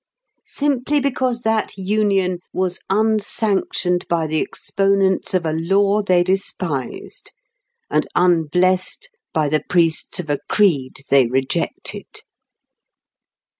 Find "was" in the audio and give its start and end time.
2.51-2.79